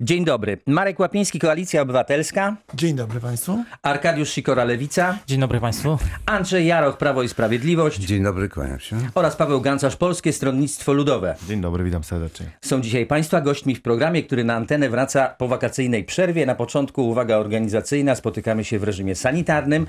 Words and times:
Dzień 0.00 0.24
dobry. 0.24 0.58
Marek 0.66 0.98
Łapiński, 0.98 1.38
Koalicja 1.38 1.82
Obywatelska. 1.82 2.56
Dzień 2.74 2.96
dobry 2.96 3.20
Państwu. 3.20 3.64
Arkadiusz 3.82 4.30
Sikora, 4.30 4.64
Lewica. 4.64 5.18
Dzień 5.26 5.40
dobry 5.40 5.60
Państwu. 5.60 5.98
Andrzej 6.26 6.66
Jaroch, 6.66 6.98
Prawo 6.98 7.22
i 7.22 7.28
Sprawiedliwość. 7.28 8.00
Dzień 8.00 8.22
dobry, 8.22 8.48
kłaniam 8.48 8.80
się. 8.80 8.96
Oraz 9.14 9.36
Paweł 9.36 9.60
Gancarz, 9.60 9.96
Polskie 9.96 10.32
Stronnictwo 10.32 10.92
Ludowe. 10.92 11.36
Dzień 11.48 11.60
dobry, 11.60 11.84
witam 11.84 12.04
serdecznie. 12.04 12.46
Są 12.60 12.80
dzisiaj 12.80 13.06
Państwa 13.06 13.40
gośćmi 13.40 13.74
w 13.74 13.82
programie, 13.82 14.22
który 14.22 14.44
na 14.44 14.54
antenę 14.54 14.88
wraca 14.88 15.26
po 15.38 15.48
wakacyjnej 15.48 16.04
przerwie. 16.04 16.46
Na 16.46 16.54
początku 16.54 17.08
uwaga 17.08 17.36
organizacyjna, 17.36 18.14
spotykamy 18.14 18.64
się 18.64 18.78
w 18.78 18.84
reżimie 18.84 19.14
sanitarnym, 19.14 19.86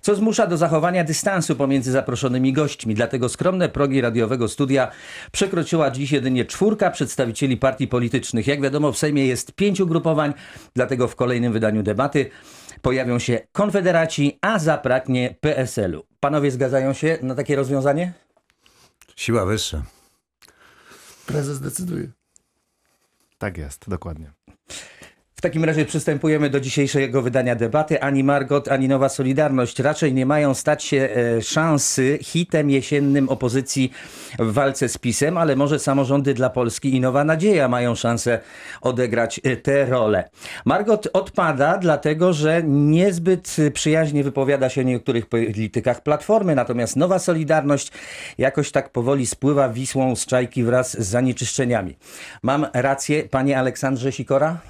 co 0.00 0.14
zmusza 0.14 0.46
do 0.46 0.56
zachowania 0.56 1.04
dystansu 1.04 1.56
pomiędzy 1.56 1.92
zaproszonymi 1.92 2.52
gośćmi. 2.52 2.94
Dlatego 2.94 3.28
skromne 3.28 3.68
progi 3.68 4.00
radiowego 4.00 4.48
studia 4.48 4.90
przekroczyła 5.32 5.90
dziś 5.90 6.12
jedynie 6.12 6.44
czwórka 6.44 6.90
przedstawicieli 6.90 7.56
partii 7.56 7.88
politycznych. 7.88 8.46
Jak 8.46 8.60
wiadomo, 8.60 8.92
w 8.92 8.98
Sejmie 8.98 9.26
jest 9.26 9.49
pięciu 9.52 9.86
grupowań, 9.86 10.34
dlatego 10.74 11.08
w 11.08 11.16
kolejnym 11.16 11.52
wydaniu 11.52 11.82
debaty 11.82 12.30
pojawią 12.82 13.18
się 13.18 13.40
konfederaci, 13.52 14.38
a 14.40 14.58
zabraknie 14.58 15.34
PSL-u. 15.40 16.06
Panowie 16.20 16.50
zgadzają 16.50 16.92
się 16.92 17.18
na 17.22 17.34
takie 17.34 17.56
rozwiązanie? 17.56 18.12
Siła 19.16 19.46
wyższa. 19.46 19.82
Prezes 21.26 21.60
decyduje. 21.60 22.10
Tak 23.38 23.58
jest, 23.58 23.88
dokładnie. 23.88 24.32
W 25.40 25.42
takim 25.42 25.64
razie 25.64 25.84
przystępujemy 25.84 26.50
do 26.50 26.60
dzisiejszego 26.60 27.22
wydania 27.22 27.56
debaty. 27.56 28.02
Ani 28.02 28.24
Margot, 28.24 28.68
ani 28.68 28.88
Nowa 28.88 29.08
Solidarność 29.08 29.78
raczej 29.78 30.14
nie 30.14 30.26
mają 30.26 30.54
stać 30.54 30.84
się 30.84 31.08
e, 31.36 31.42
szansy 31.42 32.18
hitem 32.22 32.70
jesiennym 32.70 33.28
opozycji 33.28 33.92
w 34.38 34.52
walce 34.52 34.88
z 34.88 34.98
PiSem, 34.98 35.38
ale 35.38 35.56
może 35.56 35.78
samorządy 35.78 36.34
dla 36.34 36.50
Polski 36.50 36.96
i 36.96 37.00
Nowa 37.00 37.24
Nadzieja 37.24 37.68
mają 37.68 37.94
szansę 37.94 38.40
odegrać 38.80 39.40
e, 39.44 39.56
tę 39.56 39.84
rolę. 39.84 40.28
Margot 40.64 41.08
odpada, 41.12 41.78
dlatego 41.78 42.32
że 42.32 42.62
niezbyt 42.66 43.56
przyjaźnie 43.74 44.24
wypowiada 44.24 44.68
się 44.68 44.80
o 44.80 44.84
niektórych 44.84 45.26
politykach 45.26 46.02
Platformy, 46.02 46.54
natomiast 46.54 46.96
Nowa 46.96 47.18
Solidarność 47.18 47.92
jakoś 48.38 48.70
tak 48.70 48.90
powoli 48.90 49.26
spływa 49.26 49.68
Wisłą 49.68 50.16
z 50.16 50.26
czajki 50.26 50.64
wraz 50.64 51.00
z 51.00 51.06
zanieczyszczeniami. 51.06 51.96
Mam 52.42 52.66
rację, 52.72 53.22
panie 53.22 53.58
Aleksandrze 53.58 54.12
Sikora? 54.12 54.69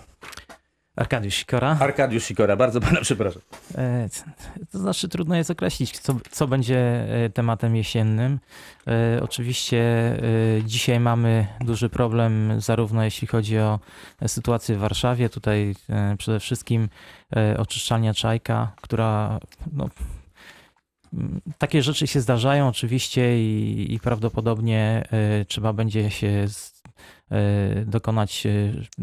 Arkadiusz 1.01 1.35
Sikora. 1.35 1.77
Arkadiusz 1.81 2.25
Sikora, 2.25 2.57
bardzo 2.57 2.81
pana 2.81 3.01
przepraszam. 3.01 3.43
E, 3.79 4.09
To 4.73 4.79
znaczy 4.79 5.09
trudno 5.09 5.37
jest 5.37 5.51
określić, 5.51 5.99
co, 5.99 6.17
co 6.31 6.47
będzie 6.47 6.79
e, 6.79 7.31
tematem 7.31 7.77
jesiennym. 7.77 8.39
E, 8.87 9.23
Oczywiście 9.23 9.81
dzisiaj 10.65 11.01
mamy 11.01 11.47
duży 11.61 11.89
problem, 11.89 12.61
zarówno 12.61 13.05
jeśli 13.05 13.29
chodzi 13.29 13.59
o 13.59 13.79
sytuację 14.27 14.77
w 14.77 14.79
Warszawie, 14.79 15.29
tutaj 15.29 15.75
przede 16.19 16.41
wszystkim 16.41 16.89
oczyszczalnia 17.59 18.15
Czajka, 18.15 18.73
która 18.81 19.41
no, 19.73 19.89
takie 21.59 21.83
rzeczy 21.83 22.07
się 22.07 22.21
zdarzają 22.21 22.69
oczywiście 22.69 23.43
i, 23.43 23.95
i 23.95 24.01
prawdopodobnie 24.01 25.09
trzeba 25.49 25.73
będzie 25.73 26.11
się 26.11 26.49
z, 26.49 26.80
dokonać 27.87 28.47
e, 28.47 28.51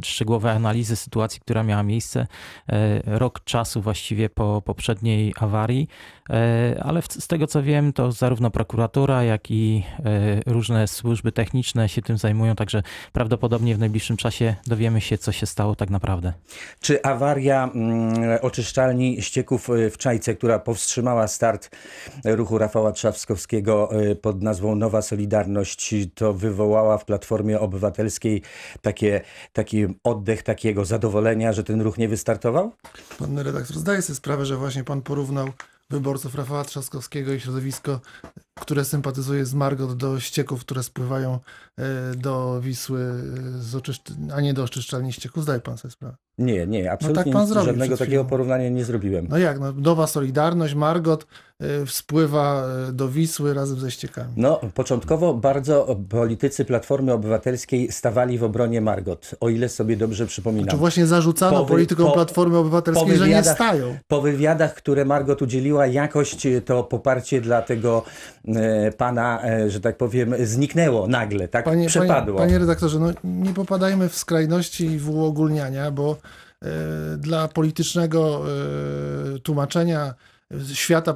szczegółowej 0.04 0.52
analizy 0.52 0.96
sytuacji, 0.96 1.42
która 1.42 1.64
miała 1.64 1.84
miejsce 1.84 2.28
e, 2.68 3.02
rok 3.20 3.44
czasu 3.44 3.82
właściwie 3.82 4.30
po 4.30 4.62
poprzedniej 4.62 5.34
awarii, 5.40 5.88
E, 6.30 6.84
ale 6.84 7.02
z 7.02 7.28
tego 7.28 7.48
co 7.48 7.64
wiem, 7.64 7.94
to 7.94 8.12
zarówno 8.12 8.52
prokuratura, 8.52 9.24
jak 9.24 9.52
i 9.52 9.84
e, 10.06 10.52
różne 10.52 10.88
służby 10.88 11.32
techniczne 11.32 11.90
się 11.90 12.02
tym 12.02 12.18
zajmują, 12.18 12.56
także 12.56 12.84
prawdopodobnie 13.14 13.76
w 13.76 13.80
najbliższym 13.80 14.18
czasie 14.18 14.56
dowiemy 14.68 15.02
się, 15.02 15.18
co 15.18 15.32
się 15.32 15.46
stało 15.46 15.76
tak 15.76 15.90
naprawdę. 15.90 16.34
Czy 16.80 17.04
awaria 17.04 17.64
mm, 17.64 18.40
oczyszczalni 18.42 19.22
ścieków 19.22 19.70
w 19.92 19.98
Czajce, 19.98 20.36
która 20.36 20.60
powstrzymała 20.60 21.28
start 21.28 21.70
ruchu 22.26 22.58
Rafała 22.58 22.92
Trzaskowskiego 22.92 23.90
pod 24.22 24.42
nazwą 24.42 24.76
Nowa 24.76 25.02
Solidarność, 25.02 25.96
to 26.16 26.34
wywołała 26.34 26.98
w 26.98 27.06
Platformie 27.06 27.60
Obywatelskiej 27.60 28.17
takie, 28.82 29.22
taki 29.54 29.86
oddech 30.04 30.44
takiego 30.44 30.86
zadowolenia, 30.86 31.54
że 31.54 31.64
ten 31.64 31.82
ruch 31.82 31.98
nie 31.98 32.08
wystartował? 32.08 32.72
Pan 33.20 33.40
redaktor 33.40 33.78
zdaje 33.78 34.02
sobie 34.02 34.16
sprawę, 34.16 34.46
że 34.46 34.58
właśnie 34.58 34.84
pan 34.84 35.02
porównał 35.02 35.50
wyborców 35.90 36.36
Rafała 36.36 36.64
Trzaskowskiego 36.64 37.34
i 37.34 37.40
środowisko, 37.40 38.00
które 38.60 38.86
sympatyzuje 38.86 39.46
z 39.46 39.54
Margot 39.54 39.94
do 39.98 40.20
ścieków, 40.20 40.62
które 40.62 40.84
spływają 40.84 41.40
e, 41.78 42.16
do 42.16 42.62
Wisły, 42.62 43.00
e, 43.00 43.62
z 43.62 43.76
oczyszcz... 43.76 44.12
a 44.36 44.42
nie 44.42 44.54
do 44.54 44.64
oczyszczalni 44.64 45.14
ścieków. 45.14 45.44
Zdaje 45.44 45.60
pan 45.60 45.78
sobie 45.78 45.92
sprawę. 45.92 46.16
Nie, 46.38 46.68
nie, 46.68 46.92
absolutnie 46.92 47.24
tak 47.24 47.34
pan 47.34 47.46
nic, 47.48 47.54
żadnego 47.54 47.98
takiego 47.98 48.26
porównania 48.26 48.70
nie 48.70 48.86
zrobiłem. 48.86 49.28
No 49.30 49.38
jak, 49.38 49.60
no, 49.60 49.72
nowa 49.72 50.08
Solidarność, 50.08 50.74
Margot 50.76 51.28
e, 51.62 51.66
spływa 51.88 52.68
do 52.94 53.10
Wisły 53.10 53.54
razem 53.54 53.80
ze 53.80 53.92
ściekami. 53.92 54.34
No, 54.38 54.60
początkowo 54.74 55.34
bardzo 55.34 55.96
politycy 56.10 56.66
Platformy 56.66 57.14
Obywatelskiej 57.14 57.92
stawali 57.92 58.38
w 58.38 58.44
obronie 58.44 58.82
Margot, 58.82 59.32
o 59.40 59.50
ile 59.50 59.70
sobie 59.70 59.98
dobrze 59.98 60.26
przypominam. 60.28 60.68
Czy 60.70 60.78
właśnie 60.78 61.08
zarzucano 61.08 61.58
Po 61.58 61.66
wy- 61.66 61.70
politykom 61.72 62.06
po- 62.06 62.14
Platformy 62.14 62.58
Obywatelskiej, 62.58 63.18
że 63.18 63.28
nie 63.30 63.44
stają? 63.44 63.98
Po 64.08 64.22
wywiadach, 64.22 64.74
które 64.74 65.06
Margot 65.06 65.42
udzieliła, 65.42 65.88
jakość 65.88 66.48
to 66.66 66.84
poparcie 66.84 67.42
dla 67.42 67.62
tego 67.62 68.04
pana, 68.98 69.44
e, 69.44 69.70
że 69.70 69.80
tak 69.80 69.98
powiem, 69.98 70.34
zniknęło 70.44 71.08
nagle, 71.08 71.48
tak 71.48 71.66
Panie, 71.66 71.88
przepadło. 71.88 72.38
Panie, 72.38 72.48
panie 72.48 72.60
redaktorze, 72.60 73.00
no 73.00 73.12
nie 73.24 73.54
popadajmy 73.54 74.10
w 74.10 74.16
skrajności 74.16 74.86
i 74.86 75.00
w 75.00 75.10
uogólniania, 75.10 75.92
bo 75.92 76.18
e, 76.62 76.68
dla 77.18 77.48
politycznego 77.48 78.42
e, 79.36 79.40
tłumaczenia 79.40 80.14
świata, 80.74 81.16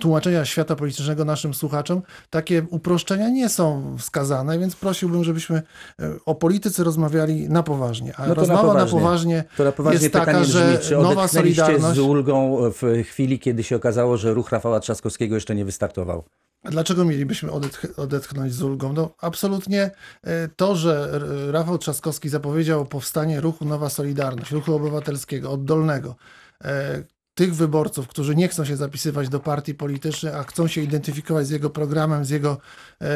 tłumaczenia 0.00 0.44
świata 0.44 0.76
politycznego 0.76 1.24
naszym 1.24 1.54
słuchaczom, 1.54 2.02
takie 2.30 2.62
uproszczenia 2.70 3.28
nie 3.28 3.48
są 3.48 3.96
wskazane, 3.98 4.58
więc 4.58 4.76
prosiłbym, 4.76 5.24
żebyśmy 5.24 5.56
e, 5.56 6.12
o 6.26 6.34
polityce 6.34 6.84
rozmawiali 6.84 7.48
na 7.48 7.62
poważnie. 7.62 8.16
A 8.16 8.22
No 8.22 8.28
na 8.28 8.34
rozmowa 8.34 8.62
na 8.62 8.68
poważnie. 8.68 8.98
poważnie, 9.00 9.44
To 9.56 9.64
na 9.64 9.72
poważnie 9.72 9.94
jest 10.00 10.06
pytanie 10.12 10.26
taka, 10.26 10.40
brzmi, 10.40 10.52
że 10.52 10.78
czy 10.78 10.96
nowa 10.96 11.28
Solidarność... 11.28 11.96
z 11.96 11.98
ulgą 11.98 12.56
w 12.72 13.02
chwili, 13.04 13.38
kiedy 13.38 13.62
się 13.62 13.76
okazało, 13.76 14.16
że 14.16 14.34
ruch 14.34 14.52
Rafała 14.52 14.80
Trzaskowskiego 14.80 15.34
jeszcze 15.34 15.54
nie 15.54 15.64
wystartował? 15.64 16.24
A 16.64 16.70
dlaczego 16.70 17.04
mielibyśmy 17.04 17.50
odetch- 17.50 18.00
odetchnąć 18.00 18.52
z 18.54 18.62
ulgą? 18.62 18.92
No, 18.92 19.10
absolutnie 19.20 19.90
e, 20.24 20.48
to, 20.56 20.76
że 20.76 21.20
Rafał 21.50 21.78
Trzaskowski 21.78 22.28
zapowiedział 22.28 22.86
powstanie 22.86 23.40
ruchu 23.40 23.64
Nowa 23.64 23.88
Solidarność, 23.90 24.50
ruchu 24.50 24.74
obywatelskiego, 24.74 25.50
oddolnego, 25.50 26.16
e, 26.64 27.02
tych 27.36 27.54
wyborców, 27.54 28.08
którzy 28.08 28.36
nie 28.36 28.48
chcą 28.48 28.64
się 28.64 28.76
zapisywać 28.76 29.28
do 29.28 29.40
partii 29.40 29.74
politycznych, 29.74 30.34
a 30.34 30.42
chcą 30.42 30.66
się 30.66 30.80
identyfikować 30.80 31.46
z 31.46 31.50
jego 31.50 31.70
programem, 31.70 32.24
z 32.24 32.30
jego 32.30 32.58
e, 33.00 33.06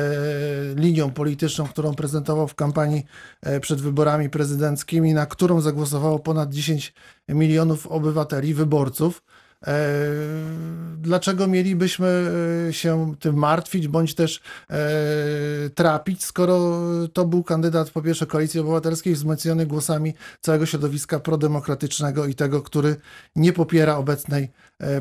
linią 0.75 1.11
polityczną, 1.11 1.67
którą 1.67 1.95
prezentował 1.95 2.49
w 2.49 2.55
kampanii 2.55 3.05
e, 3.43 3.61
przed 3.61 3.81
wyborami 3.81 4.31
prezydenckimi, 4.31 5.15
na 5.15 5.27
którą 5.27 5.61
zagłosowało 5.61 6.19
ponad 6.19 6.53
10 6.53 6.95
milionów 7.29 7.87
obywateli, 7.87 8.55
wyborców. 8.55 9.23
E, 9.67 9.91
Dlaczego 10.97 11.47
mielibyśmy 11.47 12.33
e, 12.69 12.73
się 12.73 13.15
tym 13.21 13.37
martwić, 13.37 13.89
bądź 13.89 14.15
też 14.15 14.41
e, 14.71 14.81
trapić, 15.75 16.25
skoro 16.25 16.81
to 17.13 17.25
był 17.25 17.45
kandydat 17.45 17.91
po 17.91 18.03
pierwsze 18.03 18.27
Koalicji 18.27 18.61
Obywatelskiej 18.61 19.15
wzmocniony 19.15 19.67
głosami 19.67 20.15
całego 20.41 20.67
środowiska 20.67 21.21
prodemokratycznego 21.21 22.27
i 22.27 22.35
tego, 22.35 22.63
który 22.63 22.97
nie 23.37 23.53
popiera 23.53 23.97
obecnej 23.97 24.51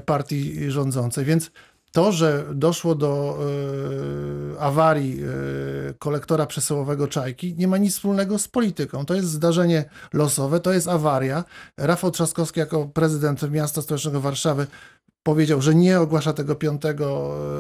partii 0.06 0.72
rządzącej. 0.72 1.26
Więc 1.26 1.52
to, 1.92 2.12
że 2.12 2.46
doszło 2.54 2.96
do 2.96 3.40
e, 4.56 4.60
awarii 4.60 5.24
e, 5.24 5.94
kolektora 5.94 6.46
przesyłowego 6.46 7.08
Czajki, 7.08 7.56
nie 7.58 7.68
ma 7.68 7.78
nic 7.78 7.94
wspólnego 7.94 8.40
z 8.40 8.48
polityką. 8.48 9.06
To 9.06 9.14
jest 9.14 9.28
zdarzenie 9.28 9.90
losowe, 10.14 10.60
to 10.60 10.74
jest 10.74 10.88
awaria. 10.88 11.44
Rafał 11.78 12.12
Trzaskowski 12.12 12.60
jako 12.60 12.86
prezydent 12.86 13.52
miasta 13.52 13.82
stołecznego 13.82 14.22
Warszawy 14.22 14.68
powiedział, 15.24 15.62
że 15.62 15.76
nie 15.76 16.00
ogłasza 16.00 16.34
tego 16.34 16.56
5 16.56 16.82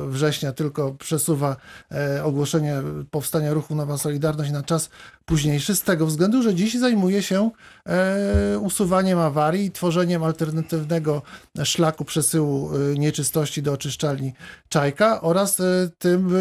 września, 0.07 0.53
tylko 0.53 0.91
przesuwa 0.93 1.55
e, 1.91 2.23
ogłoszenie 2.23 2.81
powstania 3.11 3.53
ruchu 3.53 3.75
Nowa 3.75 3.97
Solidarność 3.97 4.51
na 4.51 4.63
czas 4.63 4.89
późniejszy, 5.25 5.75
z 5.75 5.81
tego 5.81 6.05
względu, 6.05 6.43
że 6.43 6.55
dziś 6.55 6.79
zajmuje 6.79 7.23
się 7.23 7.49
e, 7.85 8.59
usuwaniem 8.59 9.19
awarii 9.19 9.65
i 9.65 9.71
tworzeniem 9.71 10.23
alternatywnego 10.23 11.21
szlaku 11.63 12.05
przesyłu 12.05 12.71
e, 12.75 12.99
nieczystości 12.99 13.61
do 13.61 13.73
oczyszczalni 13.73 14.33
Czajka 14.69 15.21
oraz 15.21 15.59
e, 15.59 15.63
tym 15.99 16.27
e, 16.27 16.39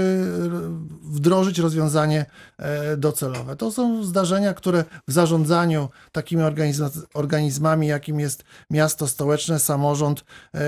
wdrożyć 1.03 1.59
rozwiązanie 1.59 2.27
e, 2.59 2.97
docelowe. 2.97 3.57
To 3.57 3.73
są 3.73 4.05
zdarzenia, 4.05 4.55
które 4.55 4.85
w 5.09 5.13
zarządzaniu 5.13 5.89
takimi 6.13 6.43
organizma- 6.43 7.07
organizmami, 7.15 7.87
jakim 7.87 8.21
jest 8.21 8.45
miasto 8.71 9.09
stołeczne, 9.09 9.59
samorząd, 9.59 10.25
e, 10.55 10.59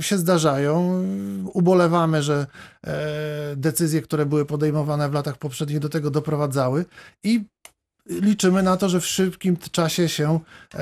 się 0.00 0.18
zdarzają. 0.18 1.04
Ubolewamy, 1.52 2.22
że 2.22 2.46
e, 2.86 3.56
decyzje, 3.56 4.02
które 4.02 4.26
były 4.26 4.44
podejmowane 4.44 5.08
w 5.08 5.12
latach 5.12 5.36
poprzednich 5.36 5.78
do 5.78 5.88
tego 5.88 6.10
doprowadzały 6.10 6.84
i 7.24 7.44
liczymy 8.08 8.62
na 8.62 8.76
to, 8.76 8.88
że 8.88 9.00
w 9.00 9.06
szybkim 9.06 9.56
czasie 9.56 10.08
się 10.08 10.40
e, 10.74 10.80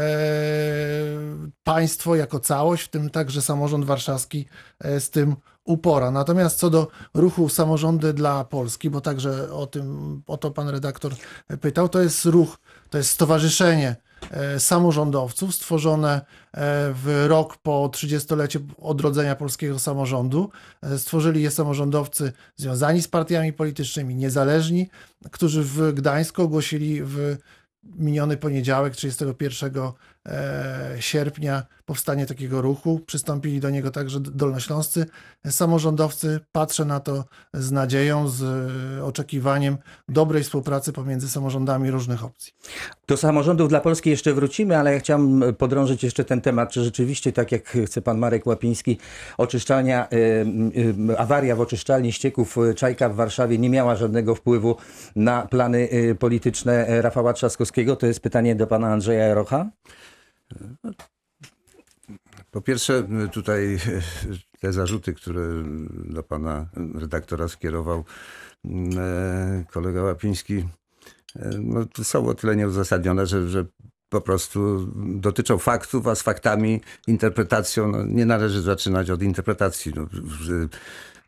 państwo 1.65 2.17
jako 2.17 2.41
całość, 2.41 2.83
w 2.83 2.89
tym 2.89 3.11
także 3.11 3.43
samorząd 3.43 3.85
warszawski, 3.85 4.47
e, 4.81 5.01
z 5.01 5.11
tym 5.11 5.37
upora. 5.65 6.11
Natomiast 6.11 6.59
co 6.59 6.71
do 6.71 6.89
ruchu 7.15 7.49
Samorządy 7.49 8.13
dla 8.13 8.45
Polski, 8.45 8.91
bo 8.91 9.01
także 9.01 9.53
o 9.53 9.67
tym, 9.67 10.23
o 10.27 10.37
to 10.37 10.51
pan 10.51 10.69
redaktor 10.69 11.13
pytał, 11.61 11.89
to 11.89 12.01
jest 12.01 12.25
ruch, 12.25 12.59
to 12.91 12.99
jest 12.99 13.11
stowarzyszenie 13.11 13.97
samorządowców 14.59 15.55
stworzone 15.55 16.15
e, 16.15 16.21
w 16.93 17.25
rok 17.29 17.57
po 17.57 17.91
30-leciu 17.93 18.61
odrodzenia 18.79 19.37
polskiego 19.37 19.79
samorządu. 19.79 20.51
E, 20.83 20.99
Stworzyli 20.99 21.43
je 21.43 21.51
samorządowcy 21.51 22.33
związani 22.57 23.03
z 23.03 23.09
partiami 23.09 23.53
politycznymi, 23.53 24.15
niezależni, 24.15 24.89
którzy 25.31 25.63
w 25.63 25.93
Gdańsku 25.93 26.43
ogłosili 26.43 27.03
w 27.03 27.37
miniony 27.85 28.37
poniedziałek, 28.37 28.97
31 28.97 29.77
e, 29.79 29.93
sierpnia, 31.01 31.63
powstanie 31.85 32.27
takiego 32.27 32.63
ruchu. 32.63 33.01
Przystąpili 33.07 33.61
do 33.61 33.71
niego 33.71 33.91
także 33.91 34.21
dolnośląscy 34.21 35.07
samorządowcy. 35.51 36.41
Patrzę 36.53 36.85
na 36.85 37.01
to 37.01 37.25
z 37.55 37.73
nadzieją, 37.73 38.29
z 38.29 38.43
e, 38.43 39.05
oczekiwaniem 39.05 39.77
dobrej 40.09 40.43
współpracy 40.43 40.93
pomiędzy 40.93 41.29
samorządami 41.29 41.91
różnych 41.91 42.25
opcji. 42.25 42.53
Do 43.07 43.17
samorządów 43.17 43.69
dla 43.69 43.81
Polski 43.81 44.11
jeszcze 44.11 44.35
wrócimy, 44.35 44.79
ale 44.79 44.93
ja 44.93 44.99
chciałem 44.99 45.43
podrążyć 45.59 46.05
jeszcze 46.05 46.25
ten 46.25 46.41
temat, 46.41 46.71
czy 46.71 46.85
rzeczywiście, 46.85 47.33
tak 47.33 47.53
jak 47.53 47.69
chce 47.69 48.03
pan 48.03 48.19
Marek 48.19 48.47
Łapiński, 48.47 48.99
oczyszczalnia, 49.39 50.09
awaria 51.19 51.57
w 51.57 51.61
oczyszczalni 51.61 52.13
ścieków 52.13 52.57
Czajka 52.77 53.09
w 53.09 53.15
Warszawie 53.15 53.59
nie 53.59 53.71
miała 53.71 53.97
żadnego 53.97 54.35
wpływu 54.35 54.77
na 55.17 55.47
plany 55.47 55.89
polityczne 56.19 57.03
Rafała 57.03 57.33
Trzaskowskiego? 57.33 57.97
To 57.97 58.07
jest 58.07 58.21
pytanie 58.21 58.55
do 58.55 58.67
pana 58.67 58.93
Andrzeja 58.93 59.35
Rocha. 59.35 59.67
Po 62.51 62.61
pierwsze, 62.61 63.09
tutaj 63.33 63.79
te 64.61 64.73
zarzuty, 64.73 65.15
które 65.15 65.43
do 66.05 66.23
pana 66.23 66.69
redaktora 66.95 67.49
skierował 67.49 68.05
e, 68.97 69.65
kolega 69.71 70.03
Łapiński, 70.03 70.69
e, 71.37 71.51
no, 71.59 71.87
są 72.03 72.27
o 72.27 72.35
tyle 72.35 72.57
nieuzasadnione, 72.57 73.27
że, 73.27 73.49
że 73.49 73.65
po 74.09 74.21
prostu 74.21 74.89
dotyczą 74.97 75.59
faktów, 75.59 76.07
a 76.07 76.15
z 76.15 76.23
faktami, 76.23 76.81
interpretacją, 77.07 77.89
no, 77.89 78.05
nie 78.05 78.27
należy 78.27 78.63
zaczynać 78.63 79.11
od 79.11 79.23
interpretacji. 79.23 79.93
No, 79.97 80.07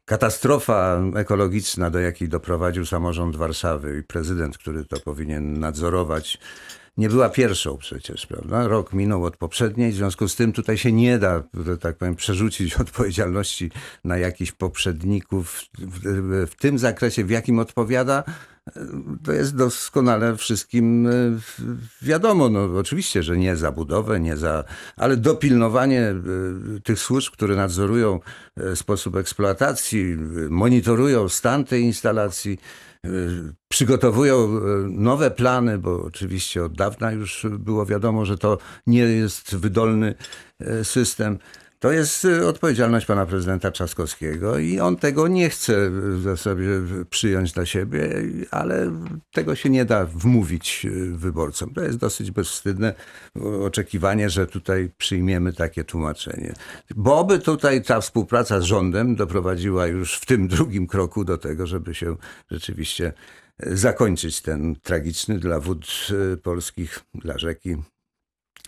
katastrofa 0.05 1.01
ekologiczna, 1.15 1.91
do 1.91 1.99
jakiej 1.99 2.29
doprowadził 2.29 2.87
samorząd 2.87 3.37
Warszawy 3.37 3.99
i 3.99 4.03
prezydent, 4.03 4.59
który 4.59 4.85
to 4.85 5.01
powinien 5.01 5.61
nadzorować, 5.61 6.39
nie 6.99 7.09
była 7.09 7.29
pierwszą 7.29 7.77
przecież, 7.77 8.27
prawda? 8.27 8.69
Rok 8.69 8.93
minął 8.93 9.25
od 9.25 9.37
poprzedniej, 9.37 9.93
w 9.93 9.95
związku 9.95 10.29
z 10.29 10.37
tym 10.37 10.53
tutaj 10.53 10.79
się 10.79 10.93
nie 10.93 11.19
da, 11.19 11.43
tak 11.81 11.97
powiem, 11.97 12.17
przerzucić 12.17 12.77
odpowiedzialności 12.81 13.71
na 14.05 14.19
jakichś 14.19 14.53
poprzedników 14.53 15.63
w, 15.79 16.47
w 16.51 16.55
tym 16.55 16.79
zakresie, 16.79 17.25
w 17.25 17.31
jakim 17.31 17.59
odpowiada. 17.59 18.25
To 19.25 19.33
jest 19.33 19.57
doskonale 19.57 20.37
wszystkim 20.37 21.07
e, 21.07 21.11
wiadomo. 22.03 22.49
No, 22.49 22.79
oczywiście, 22.79 23.23
że 23.23 23.37
nie 23.37 23.57
za 23.57 23.73
budowę, 23.73 24.21
nie 24.21 24.37
za, 24.37 24.65
ale 24.97 25.17
dopilnowanie 25.17 26.01
e, 26.01 26.15
tych 26.81 26.99
służb, 26.99 27.33
które 27.33 27.57
nadzorują 27.57 28.21
e, 28.57 28.77
sposób 28.77 29.17
eksploatacji, 29.17 30.17
monitorują 30.51 31.29
stan 31.29 31.65
tej 31.65 31.83
instalacji, 31.83 32.59
przygotowują 33.69 34.61
nowe 34.89 35.31
plany, 35.31 35.79
bo 35.79 36.03
oczywiście 36.03 36.65
od 36.65 36.77
dawna 36.77 37.13
już 37.13 37.47
było 37.59 37.87
wiadomo, 37.87 38.25
że 38.25 38.39
to 38.39 38.59
nie 38.87 39.01
jest 39.01 39.57
wydolny 39.57 40.15
system. 40.83 41.39
To 41.81 41.93
jest 41.93 42.27
odpowiedzialność 42.47 43.07
pana 43.07 43.27
prezydenta 43.27 43.71
Trzaskowskiego 43.71 44.59
i 44.59 44.81
on 44.81 44.97
tego 44.97 45.29
nie 45.29 45.51
chce 45.51 45.91
sobie 46.37 46.67
przyjąć 47.11 47.53
dla 47.53 47.67
siebie, 47.67 48.11
ale 48.51 48.93
tego 49.33 49.55
się 49.55 49.71
nie 49.71 49.85
da 49.85 50.05
wmówić 50.05 50.87
wyborcom. 51.13 51.75
To 51.75 51.83
jest 51.83 51.99
dosyć 51.99 52.31
bezwstydne 52.31 52.95
oczekiwanie, 53.63 54.31
że 54.31 54.47
tutaj 54.47 54.91
przyjmiemy 54.97 55.53
takie 55.53 55.85
tłumaczenie. 55.85 56.55
Bo 56.97 57.25
by 57.25 57.39
tutaj 57.39 57.83
ta 57.83 58.01
współpraca 58.01 58.61
z 58.61 58.65
rządem 58.65 59.17
doprowadziła 59.17 59.87
już 59.87 60.15
w 60.15 60.27
tym 60.27 60.49
drugim 60.49 60.87
kroku 60.87 61.25
do 61.25 61.39
tego, 61.39 61.67
żeby 61.67 61.95
się 61.95 62.17
rzeczywiście 62.51 63.13
zakończyć 63.59 64.41
ten 64.41 64.77
tragiczny 64.83 65.39
dla 65.39 65.61
wód 65.61 65.87
polskich, 66.43 67.01
dla 67.15 67.39
rzeki 67.39 67.77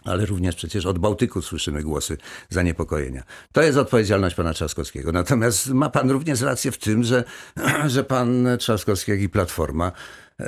ale 0.04 0.26
również 0.26 0.56
przecież 0.56 0.86
od 0.86 0.98
Bałtyku 0.98 1.42
słyszymy 1.42 1.82
głosy 1.82 2.16
zaniepokojenia. 2.48 3.22
To 3.52 3.62
jest 3.62 3.78
odpowiedzialność 3.78 4.36
pana 4.36 4.52
Trzaskowskiego. 4.52 5.12
Natomiast 5.12 5.68
ma 5.68 5.90
pan 5.90 6.10
również 6.10 6.40
rację 6.40 6.72
w 6.72 6.78
tym, 6.78 7.04
że, 7.04 7.24
że 7.86 8.04
pan 8.04 8.46
Trzaskowski, 8.58 9.10
jak 9.10 9.20
i 9.20 9.28
Platforma 9.28 9.92
e, 10.40 10.46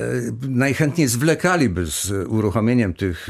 najchętniej 0.49 1.09
zwlekaliby 1.09 1.87
z 1.87 2.11
uruchomieniem 2.29 2.95
tych 2.95 3.29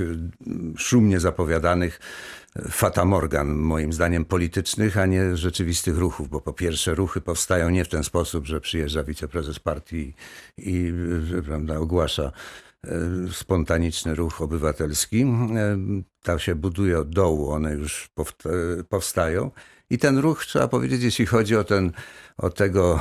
szumnie 0.77 1.21
zapowiadanych 1.21 2.01
fatamorgan, 2.71 3.49
moim 3.49 3.93
zdaniem 3.93 4.25
politycznych, 4.25 4.99
a 4.99 5.07
nie 5.07 5.37
rzeczywistych 5.37 5.99
ruchów, 5.99 6.29
bo 6.29 6.41
po 6.41 6.53
pierwsze 6.53 6.95
ruchy 6.95 7.21
powstają 7.21 7.71
nie 7.71 7.85
w 7.85 7.89
ten 7.89 8.05
sposób, 8.05 8.47
że 8.47 8.61
przyjeżdża 8.61 9.05
wiceprezes 9.05 9.59
partii 9.59 9.99
i, 9.99 10.15
i 10.59 10.93
prawda, 11.47 11.79
ogłasza 11.79 12.33
spontaniczny 13.33 14.15
ruch 14.15 14.43
obywatelski. 14.43 15.27
Tam 16.23 16.39
się 16.39 16.55
buduje 16.55 16.99
od 16.99 17.11
dołu, 17.11 17.51
one 17.51 17.75
już 17.75 18.11
powstają. 18.89 19.51
I 19.91 19.99
ten 19.99 20.19
ruch, 20.19 20.45
trzeba 20.45 20.69
powiedzieć, 20.69 21.03
jeśli 21.03 21.27
chodzi 21.27 21.57
o, 21.57 21.65
ten, 21.65 21.93
o 22.37 22.51
tego 22.51 23.01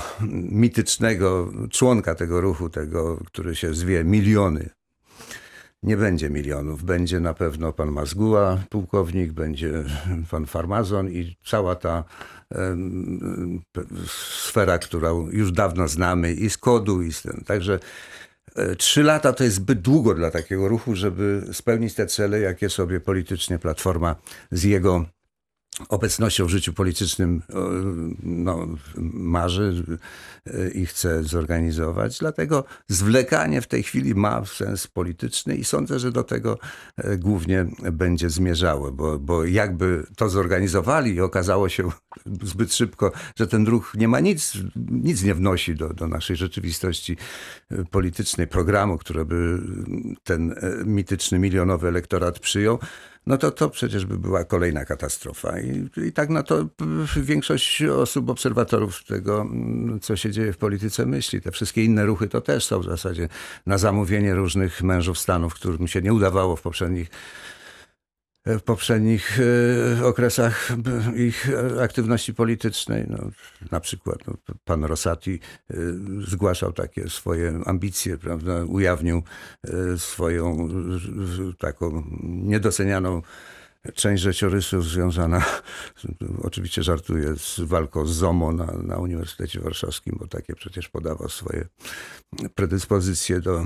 mitycznego 0.52 1.52
członka 1.72 2.16
tego 2.16 2.42
ruchu, 2.42 2.70
tego, 2.70 3.18
który 3.26 3.56
się 3.56 3.74
zwie 3.74 4.04
miliony, 4.04 4.70
nie 5.84 5.98
będzie 5.98 6.30
milionów. 6.30 6.84
Będzie 6.84 7.20
na 7.20 7.34
pewno 7.34 7.74
pan 7.74 7.92
Mazguła, 7.92 8.64
pułkownik, 8.70 9.32
będzie 9.32 9.84
pan 10.32 10.46
Farmazon 10.46 11.10
i 11.10 11.38
cała 11.46 11.76
ta 11.76 12.04
um, 12.50 13.62
sfera, 14.08 14.78
którą 14.78 15.30
już 15.30 15.52
dawno 15.52 15.88
znamy 15.88 16.34
i 16.34 16.50
z 16.50 16.58
kodu, 16.58 17.02
i 17.02 17.14
z 17.14 17.22
tym. 17.22 17.44
Także 17.46 17.80
Trzy 18.78 19.04
lata 19.04 19.34
to 19.34 19.44
jest 19.44 19.56
zbyt 19.56 19.82
długo 19.82 20.14
dla 20.14 20.32
takiego 20.32 20.68
ruchu, 20.68 20.96
żeby 20.96 21.44
spełnić 21.54 21.94
te 21.94 22.08
cele, 22.08 22.40
jakie 22.40 22.70
sobie 22.70 23.00
politycznie 23.00 23.60
Platforma 23.60 24.16
z 24.52 24.64
jego 24.64 25.06
obecnością 25.90 26.46
w 26.46 26.50
życiu 26.50 26.74
politycznym 26.74 27.42
no, 28.24 28.68
marzy 28.98 29.84
i 30.74 30.86
chce 30.86 31.24
zorganizować. 31.24 32.20
Dlatego 32.20 32.64
zwlekanie 32.88 33.62
w 33.62 33.68
tej 33.68 33.84
chwili 33.84 34.16
ma 34.16 34.46
sens 34.46 34.88
polityczny 34.88 35.56
i 35.56 35.64
sądzę, 35.64 36.00
że 36.00 36.12
do 36.12 36.24
tego 36.24 36.58
głównie 37.18 37.66
będzie 37.92 38.30
zmierzało, 38.30 38.92
bo, 38.92 39.20
bo 39.20 39.46
jakby 39.46 40.04
to 40.16 40.30
zorganizowali 40.30 41.14
i 41.14 41.22
okazało 41.22 41.70
się 41.70 41.90
zbyt 42.44 42.74
szybko, 42.74 43.12
że 43.36 43.48
ten 43.48 43.68
ruch 43.68 43.94
nie 43.98 44.08
ma 44.08 44.20
nic, 44.20 44.54
nic 44.92 45.24
nie 45.24 45.36
wnosi 45.36 45.76
do, 45.76 45.94
do 45.94 46.08
naszej 46.08 46.36
rzeczywistości 46.36 47.18
politycznej, 47.92 48.48
programu, 48.48 48.98
który 48.98 49.26
by 49.26 49.60
ten 50.24 50.56
mityczny 50.86 51.40
milionowy 51.40 51.88
elektorat 51.88 52.40
przyjął, 52.40 52.80
no 53.28 53.38
to 53.38 53.52
to 53.52 53.70
przecież 53.70 54.06
by 54.06 54.18
była 54.18 54.44
kolejna 54.44 54.86
katastrofa. 54.86 55.60
I, 55.60 55.90
I, 56.08 56.12
tak 56.12 56.30
na 56.30 56.44
to 56.44 56.68
większość 57.18 57.84
osób, 57.84 58.30
obserwatorów 58.30 59.04
tego, 59.04 59.46
co 60.02 60.16
się 60.16 60.32
dzieje 60.32 60.54
w 60.54 60.58
polityce 60.58 61.06
myśli. 61.06 61.42
Te 61.42 61.52
wszystkie 61.52 61.84
inne 61.84 62.06
ruchy 62.06 62.28
to 62.28 62.42
też 62.42 62.66
są 62.66 62.80
w 62.80 62.86
zasadzie 62.86 63.30
na 63.66 63.78
zamówienie 63.78 64.36
różnych 64.36 64.84
mężów 64.84 65.20
stanów, 65.20 65.54
którym 65.54 65.88
się 65.88 66.02
nie 66.02 66.14
udawało 66.14 66.56
w 66.56 66.62
poprzednich 66.62 67.10
w 68.46 68.62
poprzednich 68.62 69.40
okresach 70.04 70.70
ich 71.16 71.50
aktywności 71.82 72.34
politycznej. 72.34 73.06
No, 73.10 73.18
na 73.72 73.80
przykład 73.80 74.18
no, 74.28 74.34
pan 74.66 74.84
Rosati 74.84 75.40
zgłaszał 76.28 76.74
takie 76.74 77.10
swoje 77.10 77.62
ambicje, 77.66 78.18
prawda? 78.18 78.66
ujawnił 78.66 79.24
swoją 79.98 80.70
taką 81.60 82.04
niedocenianą 82.24 83.22
część 83.94 84.24
życiorysu 84.24 84.82
związana, 84.82 85.46
oczywiście 86.44 86.84
żartuję, 86.84 87.36
z 87.38 87.60
walką 87.60 88.06
z 88.06 88.12
ZOMO 88.12 88.52
na, 88.52 88.66
na 88.66 88.98
Uniwersytecie 88.98 89.60
Warszawskim, 89.60 90.18
bo 90.20 90.28
takie 90.28 90.56
przecież 90.56 90.90
podawał 90.90 91.30
swoje 91.30 91.66
predyspozycje 92.56 93.40
do 93.40 93.66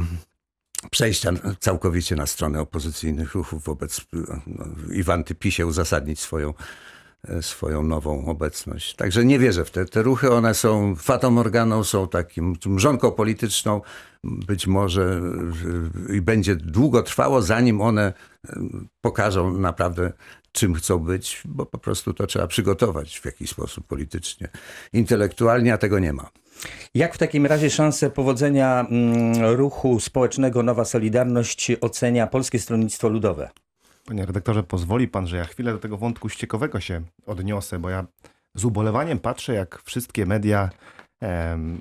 przejścia 0.92 1.32
całkowicie 1.60 2.16
na 2.16 2.26
stronę 2.26 2.62
opozycyjnych 2.62 3.34
ruchów 3.34 3.64
wobec 3.64 4.06
no, 4.48 4.66
i 4.94 5.04
w 5.04 5.10
antypisie 5.10 5.66
uzasadnić 5.66 6.20
swoją, 6.20 6.54
e, 7.28 7.42
swoją 7.42 7.84
nową 7.84 8.26
obecność. 8.26 8.96
Także 8.96 9.26
nie 9.26 9.40
wierzę 9.40 9.66
w 9.66 9.72
te, 9.72 9.86
te 9.86 10.04
ruchy. 10.04 10.32
One 10.32 10.54
są 10.54 10.96
fatomorganą, 10.96 11.84
są 11.84 12.08
takim 12.08 12.56
mrzonką 12.66 13.12
polityczną. 13.12 13.82
Być 14.24 14.68
może 14.68 15.22
e, 16.10 16.16
i 16.16 16.22
będzie 16.22 16.56
długo 16.56 17.04
trwało, 17.04 17.42
zanim 17.42 17.82
one 17.82 18.14
e, 18.50 18.60
pokażą 19.02 19.58
naprawdę, 19.58 20.14
czym 20.52 20.74
chcą 20.74 21.00
być, 21.00 21.42
bo 21.46 21.66
po 21.66 21.78
prostu 21.78 22.14
to 22.14 22.28
trzeba 22.28 22.48
przygotować 22.48 23.20
w 23.20 23.26
jakiś 23.26 23.50
sposób 23.50 23.88
politycznie. 23.88 24.50
Intelektualnie, 24.94 25.74
a 25.74 25.78
tego 25.78 26.00
nie 26.00 26.14
ma. 26.14 26.30
Jak 26.94 27.16
w 27.16 27.18
takim 27.18 27.46
razie 27.46 27.70
szanse 27.70 28.10
powodzenia 28.10 28.88
mm, 28.90 29.46
ruchu 29.56 30.00
społecznego 30.00 30.64
Nowa 30.64 30.86
Solidarność 30.86 31.72
ocenia 31.82 32.28
Polskie 32.28 32.60
Stronnictwo 32.60 33.10
Ludowe? 33.10 33.50
Panie 34.06 34.26
redaktorze, 34.26 34.64
pozwoli 34.64 35.08
pan, 35.08 35.28
że 35.28 35.38
ja 35.38 35.46
chwilę 35.46 35.72
do 35.72 35.80
tego 35.80 35.98
wątku 35.98 36.30
ściekowego 36.30 36.80
się 36.80 37.02
odniosę, 37.26 37.80
bo 37.80 37.90
ja 37.90 38.06
z 38.56 38.66
ubolewaniem 38.66 39.20
patrzę, 39.20 39.54
jak 39.54 39.82
wszystkie 39.86 40.26
media, 40.26 40.70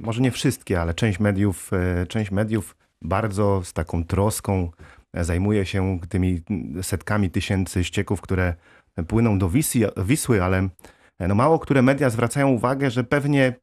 może 0.00 0.20
nie 0.20 0.30
wszystkie, 0.30 0.80
ale 0.80 0.94
część 0.94 1.20
mediów, 1.20 1.70
e, 1.72 2.06
część 2.06 2.30
mediów 2.30 2.76
bardzo 3.02 3.62
z 3.64 3.72
taką 3.72 4.04
troską 4.04 4.70
e, 5.12 5.24
zajmuje 5.24 5.66
się 5.66 5.98
tymi 6.08 6.42
setkami 6.82 7.30
tysięcy 7.30 7.84
ścieków, 7.84 8.20
które 8.20 8.54
płyną 9.08 9.38
do 9.38 9.48
Wisły, 9.48 9.90
Wisły 9.96 10.42
ale 10.42 10.68
e, 11.18 11.28
no 11.28 11.34
mało 11.34 11.58
które 11.58 11.82
media 11.82 12.10
zwracają 12.10 12.48
uwagę, 12.48 12.90
że 12.90 13.04
pewnie 13.04 13.54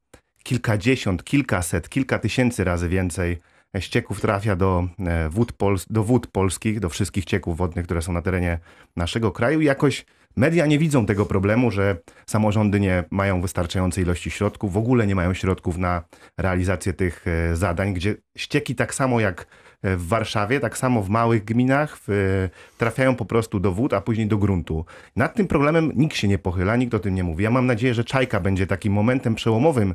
kilkadziesiąt, 0.44 1.24
kilkaset, 1.24 1.90
kilka 1.90 2.20
tysięcy 2.20 2.64
razy 2.64 2.90
więcej 2.90 3.38
ścieków 3.80 4.22
trafia 4.22 4.56
do 4.56 4.88
e, 5.00 5.30
wód, 5.30 5.54
pols- 5.54 5.86
do 5.90 6.04
wód 6.04 6.28
polskich, 6.28 6.80
do 6.80 6.90
wszystkich 6.90 7.26
cieków 7.26 7.58
wodnych, 7.58 7.86
które 7.86 8.02
są 8.02 8.14
na 8.14 8.22
terenie 8.22 8.60
naszego 8.96 9.32
kraju. 9.32 9.62
Jakoś 9.62 10.06
media 10.36 10.66
nie 10.66 10.80
widzą 10.80 11.06
tego 11.06 11.26
problemu, 11.26 11.72
że 11.72 11.98
samorządy 12.26 12.80
nie 12.80 13.04
mają 13.12 13.42
wystarczającej 13.42 14.04
ilości 14.04 14.32
środków, 14.32 14.74
w 14.74 14.78
ogóle 14.78 15.08
nie 15.08 15.16
mają 15.16 15.34
środków 15.34 15.78
na 15.78 16.04
realizację 16.38 16.94
tych 16.94 17.26
e, 17.28 17.56
zadań, 17.56 17.94
gdzie 17.94 18.16
ścieki 18.38 18.76
tak 18.76 18.94
samo 18.96 19.20
jak 19.20 19.48
e, 19.82 19.98
w 19.98 20.08
Warszawie, 20.08 20.60
tak 20.60 20.78
samo 20.78 21.02
w 21.02 21.10
małych 21.10 21.44
gminach 21.44 21.98
w, 22.08 22.50
trafiają 22.78 23.16
po 23.16 23.26
prostu 23.26 23.60
do 23.60 23.72
wód, 23.72 23.94
a 23.94 24.02
później 24.02 24.28
do 24.28 24.38
gruntu. 24.38 24.86
Nad 25.16 25.36
tym 25.36 25.48
problemem 25.48 25.92
nikt 25.96 26.18
się 26.18 26.28
nie 26.28 26.38
pochyla, 26.38 26.76
nikt 26.76 26.94
o 26.94 27.00
tym 27.00 27.16
nie 27.16 27.24
mówi. 27.24 27.44
Ja 27.44 27.52
mam 27.52 27.66
nadzieję, 27.66 27.94
że 27.94 28.04
Czajka 28.04 28.40
będzie 28.40 28.68
takim 28.68 28.94
momentem 28.94 29.36
przełomowym 29.36 29.94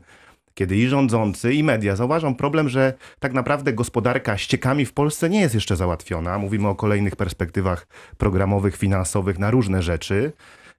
kiedy 0.57 0.77
i 0.77 0.89
rządzący, 0.89 1.55
i 1.55 1.65
media 1.65 1.97
zauważą 1.97 2.35
problem, 2.35 2.69
że 2.69 2.95
tak 3.19 3.33
naprawdę 3.33 3.73
gospodarka 3.73 4.39
ściekami 4.39 4.87
w 4.87 4.93
Polsce 4.93 5.31
nie 5.31 5.41
jest 5.41 5.55
jeszcze 5.55 5.77
załatwiona. 5.77 6.39
Mówimy 6.39 6.69
o 6.69 6.75
kolejnych 6.75 7.17
perspektywach 7.17 7.87
programowych, 8.19 8.77
finansowych 8.77 9.39
na 9.39 9.51
różne 9.51 9.83
rzeczy. 9.83 10.33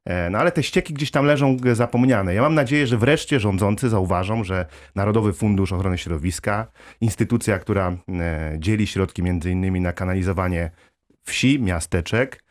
E, 0.05 0.29
No 0.29 0.39
ale 0.39 0.51
te 0.51 0.63
ścieki 0.63 0.93
gdzieś 0.93 1.11
tam 1.11 1.25
leżą 1.25 1.57
zapomniane. 1.73 2.33
Ja 2.33 2.41
mam 2.41 2.55
nadzieję, 2.55 2.87
że 2.87 2.97
wreszcie 2.97 3.39
rządzący 3.39 3.89
zauważą, 3.89 4.43
że 4.43 4.65
Narodowy 4.95 5.33
Fundusz 5.33 5.71
Ochrony 5.71 5.97
Środowiska, 5.97 6.67
instytucja, 7.01 7.59
która 7.59 7.97
e, 8.09 8.55
dzieli 8.59 8.87
środki 8.87 9.23
między 9.23 9.51
innymi 9.51 9.81
na 9.81 9.93
kanalizowanie 9.93 10.71
wsi, 11.23 11.59
miasteczek, 11.59 12.43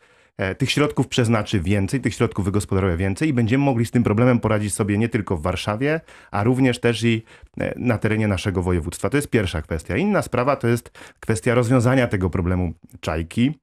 tych 0.57 0.71
środków 0.71 1.07
przeznaczy 1.07 1.59
więcej, 1.59 2.01
tych 2.01 2.13
środków 2.13 2.45
wygospodaruje 2.45 2.97
więcej 2.97 3.29
i 3.29 3.33
będziemy 3.33 3.63
mogli 3.63 3.85
z 3.85 3.91
tym 3.91 4.03
problemem 4.03 4.39
poradzić 4.39 4.73
sobie 4.73 4.97
nie 4.97 5.09
tylko 5.09 5.37
w 5.37 5.41
Warszawie, 5.41 6.01
a 6.31 6.43
również 6.43 6.79
też 6.79 7.03
i 7.03 7.23
e, 7.59 7.73
na 7.79 7.97
terenie 7.97 8.27
naszego 8.27 8.61
województwa. 8.61 9.09
To 9.09 9.17
jest 9.17 9.29
pierwsza 9.29 9.61
kwestia. 9.61 9.97
Inna 9.97 10.21
sprawa 10.21 10.55
to 10.55 10.67
jest 10.67 10.91
kwestia 11.19 11.55
rozwiązania 11.55 12.07
tego 12.07 12.29
problemu 12.29 12.73
czajki. 12.99 13.59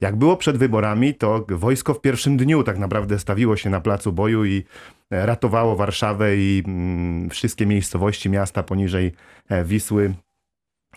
Jak 0.00 0.16
było 0.16 0.36
przed 0.36 0.56
wyborami, 0.56 1.14
to 1.14 1.46
wojsko 1.48 1.94
w 1.94 2.00
pierwszym 2.00 2.36
dniu 2.36 2.62
tak 2.62 2.78
naprawdę 2.78 3.18
stawiło 3.18 3.56
się 3.56 3.70
na 3.70 3.80
placu 3.80 4.12
boju 4.12 4.44
i 4.44 4.64
e, 5.10 5.26
ratowało 5.26 5.76
Warszawę 5.76 6.36
i 6.36 6.62
mm, 6.66 7.30
wszystkie 7.30 7.66
miejscowości 7.66 8.30
miasta 8.30 8.62
poniżej 8.62 9.12
e, 9.48 9.64
Wisły 9.64 10.14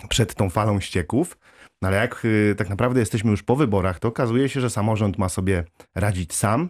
przed 0.09 0.35
tą 0.35 0.49
falą 0.49 0.79
ścieków. 0.79 1.37
No 1.81 1.87
ale 1.87 1.97
jak 1.97 2.25
y, 2.25 2.55
tak 2.57 2.69
naprawdę 2.69 2.99
jesteśmy 2.99 3.31
już 3.31 3.43
po 3.43 3.55
wyborach, 3.55 3.99
to 3.99 4.07
okazuje 4.07 4.49
się, 4.49 4.61
że 4.61 4.69
samorząd 4.69 5.17
ma 5.17 5.29
sobie 5.29 5.63
radzić 5.95 6.33
sam 6.33 6.69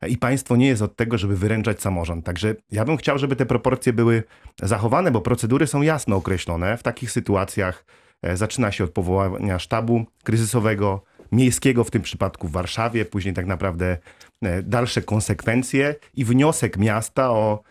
e, 0.00 0.08
i 0.08 0.18
państwo 0.18 0.56
nie 0.56 0.66
jest 0.66 0.82
od 0.82 0.96
tego, 0.96 1.18
żeby 1.18 1.36
wyręczać 1.36 1.82
samorząd. 1.82 2.24
Także 2.24 2.54
ja 2.70 2.84
bym 2.84 2.96
chciał, 2.96 3.18
żeby 3.18 3.36
te 3.36 3.46
proporcje 3.46 3.92
były 3.92 4.22
zachowane, 4.62 5.10
bo 5.10 5.20
procedury 5.20 5.66
są 5.66 5.82
jasno 5.82 6.16
określone. 6.16 6.76
W 6.76 6.82
takich 6.82 7.10
sytuacjach 7.10 7.84
e, 8.22 8.36
zaczyna 8.36 8.72
się 8.72 8.84
od 8.84 8.90
powołania 8.90 9.58
sztabu 9.58 10.04
kryzysowego, 10.24 11.04
miejskiego 11.32 11.84
w 11.84 11.90
tym 11.90 12.02
przypadku 12.02 12.48
w 12.48 12.52
Warszawie, 12.52 13.04
później 13.04 13.34
tak 13.34 13.46
naprawdę 13.46 13.98
e, 14.42 14.62
dalsze 14.62 15.02
konsekwencje 15.02 15.94
i 16.14 16.24
wniosek 16.24 16.76
miasta 16.76 17.30
o, 17.30 17.62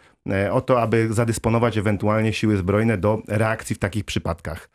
o 0.52 0.62
to, 0.62 0.82
aby 0.82 1.14
zadysponować 1.14 1.78
ewentualnie 1.78 2.34
siły 2.34 2.58
zbrojne 2.58 2.98
do 2.98 3.22
reakcji 3.28 3.76
w 3.76 3.80
takich 3.80 4.06
przypadkach. 4.06 4.70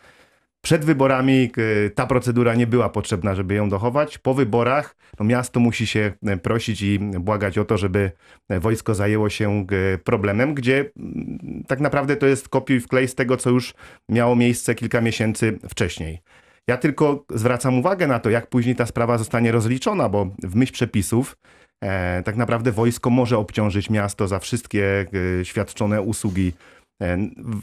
Przed 0.62 0.84
wyborami 0.84 1.50
e, 1.86 1.90
ta 1.90 2.06
procedura 2.06 2.54
nie 2.54 2.66
była 2.66 2.88
potrzebna, 2.88 3.34
żeby 3.34 3.54
ją 3.54 3.68
dochować. 3.68 4.18
Po 4.18 4.34
wyborach 4.34 4.96
no, 5.20 5.24
miasto 5.24 5.60
musi 5.60 5.86
się 5.86 6.12
e, 6.26 6.36
prosić 6.36 6.82
i 6.82 6.98
błagać 6.98 7.58
o 7.58 7.64
to, 7.64 7.78
żeby 7.78 8.12
e, 8.48 8.60
wojsko 8.60 8.94
zajęło 8.94 9.30
się 9.30 9.66
problemem, 10.04 10.54
gdzie 10.54 10.90
mm, 10.96 11.64
tak 11.66 11.80
naprawdę 11.80 12.16
to 12.16 12.26
jest 12.26 12.48
kopiuj 12.48 12.80
wklej 12.80 13.08
z 13.08 13.14
tego, 13.14 13.36
co 13.36 13.50
już 13.50 13.74
miało 14.08 14.36
miejsce 14.36 14.74
kilka 14.74 15.00
miesięcy 15.00 15.58
wcześniej. 15.68 16.22
Ja 16.68 16.76
tylko 16.76 17.24
zwracam 17.30 17.78
uwagę 17.78 18.06
na 18.06 18.18
to, 18.18 18.30
jak 18.30 18.46
później 18.46 18.76
ta 18.76 18.86
sprawa 18.86 19.18
zostanie 19.18 19.52
rozliczona, 19.52 20.08
bo 20.08 20.30
w 20.42 20.54
myśl 20.54 20.72
przepisów 20.72 21.36
e, 21.80 22.22
tak 22.22 22.36
naprawdę 22.36 22.72
wojsko 22.72 23.10
może 23.10 23.38
obciążyć 23.38 23.90
miasto 23.90 24.28
za 24.28 24.38
wszystkie 24.38 25.06
e, 25.40 25.44
świadczone 25.44 26.02
usługi 26.02 26.52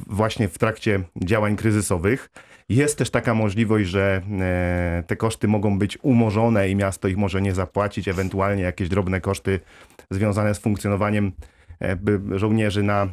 właśnie 0.08 0.48
w 0.48 0.58
trakcie 0.58 1.04
działań 1.24 1.56
kryzysowych. 1.56 2.30
Jest 2.70 2.98
też 2.98 3.10
taka 3.10 3.34
możliwość, 3.34 3.90
że 3.90 4.22
e, 4.40 5.04
te 5.08 5.16
koszty 5.16 5.48
mogą 5.48 5.80
być 5.80 5.98
umorzone 6.02 6.70
i 6.70 6.76
miasto 6.76 7.08
ich 7.08 7.18
może 7.18 7.42
nie 7.42 7.54
zapłacić, 7.54 8.08
ewentualnie 8.08 8.64
jakieś 8.64 8.90
drobne 8.90 9.22
koszty 9.22 9.60
związane 10.12 10.56
z 10.56 10.60
funkcjonowaniem 10.60 11.32
e, 11.82 11.98
żołnierzy 12.40 12.84
na, 12.84 13.08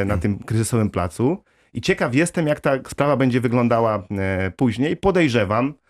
e, 0.00 0.04
na 0.04 0.18
tym 0.18 0.38
kryzysowym 0.38 0.90
placu. 0.90 1.44
I 1.74 1.80
ciekaw 1.80 2.14
jestem, 2.14 2.46
jak 2.46 2.60
ta 2.60 2.72
sprawa 2.88 3.16
będzie 3.16 3.40
wyglądała 3.40 4.06
e, 4.10 4.50
później. 4.50 4.96
Podejrzewam, 4.96 5.68
e, 5.68 5.81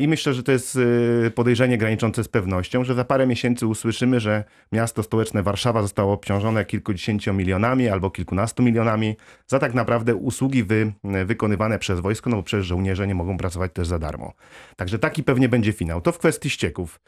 i 0.00 0.08
myślę, 0.08 0.34
że 0.34 0.42
to 0.42 0.52
jest 0.52 0.78
e, 1.26 1.30
podejrzenie 1.30 1.78
graniczące 1.78 2.24
z 2.24 2.28
pewnością, 2.28 2.84
że 2.84 2.94
za 2.94 3.04
parę 3.04 3.26
miesięcy 3.26 3.66
usłyszymy, 3.66 4.20
że 4.20 4.44
miasto 4.72 5.02
stołeczne 5.02 5.42
Warszawa 5.42 5.82
zostało 5.82 6.12
obciążone 6.12 6.64
kilkudziesięciomilionami 6.64 7.88
albo 7.88 8.10
kilkunastu 8.10 8.62
milionami 8.62 9.16
za 9.46 9.58
tak 9.58 9.74
naprawdę 9.74 10.14
usługi 10.14 10.64
wy, 10.64 10.92
e, 11.04 11.24
wykonywane 11.24 11.78
przez 11.78 12.00
wojsko, 12.00 12.30
no 12.30 12.36
bo 12.36 12.42
przecież 12.42 12.66
żołnierze 12.66 13.06
nie 13.06 13.14
mogą 13.14 13.36
pracować 13.36 13.72
też 13.72 13.88
za 13.88 13.98
darmo. 13.98 14.32
Także 14.76 14.98
taki 14.98 15.22
pewnie 15.22 15.48
będzie 15.48 15.72
finał. 15.72 16.00
To 16.00 16.12
w 16.12 16.18
kwestii 16.18 16.50
ścieków. 16.50 17.00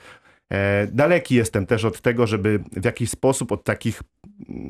E, 0.52 0.86
Daleki 0.86 1.34
jestem 1.34 1.66
też 1.66 1.84
od 1.84 2.00
tego, 2.00 2.26
żeby 2.26 2.60
w 2.72 2.84
jakiś 2.84 3.10
sposób 3.10 3.52
od 3.52 3.64
takich 3.64 4.02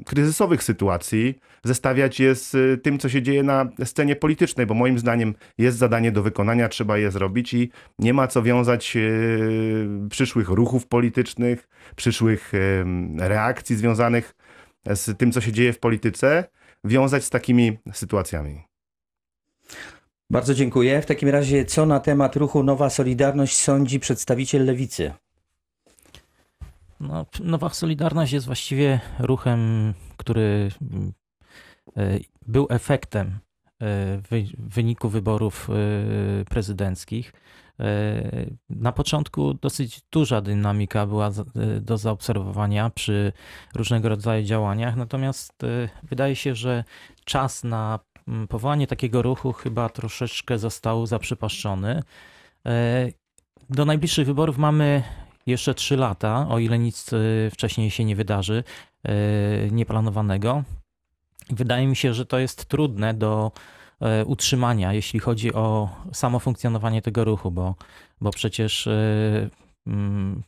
kryzysowych 0.07 0.63
sytuacji 0.63 1.35
zestawiać 1.65 2.21
je 2.21 2.35
z 2.35 2.55
y, 2.55 2.79
tym, 2.83 2.99
co 2.99 3.09
się 3.09 3.23
dzieje 3.23 3.43
na 3.43 3.69
scenie 3.85 4.17
politycznej, 4.17 4.67
bo 4.67 4.75
moim 4.75 4.99
zdaniem 4.99 5.35
jest 5.59 5.79
zadanie 5.79 6.13
do 6.13 6.23
wykonania, 6.23 6.69
trzeba 6.69 6.99
je 6.99 7.11
zrobić 7.11 7.55
i 7.55 7.71
nie 7.99 8.15
ma 8.15 8.27
co 8.29 8.43
wiązać 8.43 8.97
y, 8.97 9.89
przyszłych 10.11 10.49
ruchów 10.49 10.87
politycznych, 10.87 11.69
przyszłych 11.97 12.53
reakcji 13.19 13.77
związanych 13.77 14.35
z 14.95 15.19
tym, 15.19 15.33
co 15.33 15.41
się 15.41 15.53
dzieje 15.53 15.73
w 15.73 15.79
polityce, 15.79 16.45
wiązać 16.85 17.25
z 17.25 17.31
takimi 17.31 17.79
sytuacjami. 17.93 18.63
Bardzo 20.31 20.55
dziękuję. 20.55 21.03
W 21.03 21.07
takim 21.07 21.29
razie, 21.29 21.65
co 21.65 21.87
na 21.87 22.01
temat 22.01 22.37
ruchu 22.37 22.63
Nowa 22.63 22.91
Solidarność 22.91 23.57
sądzi 23.57 24.01
przedstawiciel 24.01 24.65
Lewicy? 24.65 25.13
No, 27.01 27.27
Nowa 27.41 27.69
Solidarność 27.69 28.33
jest 28.33 28.47
właściwie 28.47 29.01
ruchem, 29.19 29.95
który 30.17 30.69
mm, 30.93 31.13
e, 31.97 32.19
był 32.47 32.67
efektem 32.71 33.29
e, 33.29 34.19
wy- 34.31 34.57
wyniku 34.59 35.09
wyborów 35.09 35.71
e, 35.71 36.45
prezydenckich. 36.45 37.33
Na 38.71 38.93
początku 38.93 39.55
dosyć 39.55 40.01
duża 40.13 40.41
dynamika 40.41 41.07
była 41.07 41.31
do 41.81 41.99
zaobserwowania 41.99 42.91
przy 42.91 43.33
różnego 43.75 44.09
rodzaju 44.09 44.45
działaniach, 44.45 44.97
natomiast 44.97 45.53
wydaje 46.03 46.37
się, 46.37 46.55
że 46.55 46.85
czas 47.25 47.65
na 47.65 47.99
mm, 48.29 48.49
powołanie 48.49 48.87
takiego 48.87 49.23
ruchu 49.23 49.53
chyba 49.53 49.89
troszeczkę 49.89 50.59
został 50.59 51.07
zaprzepaszczony. 51.07 52.03
Do 53.71 53.85
najbliższych 53.85 54.27
wyborów 54.27 54.59
mamy 54.59 55.03
jeszcze 55.47 55.75
3 55.75 55.97
lata, 55.97 56.47
o 56.49 56.59
ile 56.59 56.79
nic 56.79 57.13
e, 57.13 57.17
wcześniej 57.51 57.91
się 57.91 58.05
nie 58.05 58.17
wydarzy 58.17 58.65
e, 59.05 59.13
nieplanowanego. 59.71 60.63
Wydaje 61.51 61.87
mi 61.87 61.97
się, 61.97 62.15
że 62.15 62.27
to 62.27 62.39
jest 62.39 62.65
trudne 62.65 63.15
do 63.15 63.53
e, 64.01 64.25
utrzymania, 64.25 64.93
jeśli 64.93 65.21
chodzi 65.21 65.55
o 65.55 65.89
samo 66.13 66.39
funkcjonowanie 66.39 67.03
tego 67.03 67.25
ruchu, 67.25 67.51
bo, 67.51 67.75
bo 68.21 68.31
przecież 68.31 68.89
mm, 69.87 70.43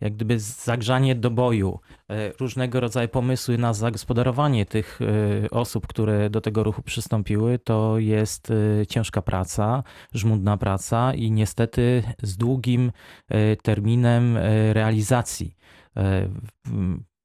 jak 0.00 0.14
gdyby 0.14 0.40
zagrzanie 0.40 1.14
do 1.14 1.30
boju, 1.30 1.80
e, 2.08 2.32
różnego 2.32 2.80
rodzaju 2.80 3.08
pomysły 3.08 3.58
na 3.58 3.72
zagospodarowanie 3.72 4.66
tych 4.66 5.00
e, 5.02 5.50
osób, 5.50 5.86
które 5.86 6.30
do 6.30 6.40
tego 6.40 6.62
ruchu 6.62 6.82
przystąpiły, 6.82 7.58
to 7.58 7.98
jest 7.98 8.50
e, 8.50 8.86
ciężka 8.86 9.22
praca, 9.22 9.82
żmudna 10.14 10.56
praca 10.56 11.14
i 11.14 11.30
niestety 11.30 12.02
z 12.22 12.36
długim 12.36 12.92
terminem 13.62 14.38
realizacji. 14.72 15.56